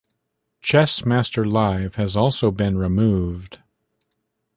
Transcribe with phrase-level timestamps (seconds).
[0.63, 3.59] "Chessmaster Live" has also been removed.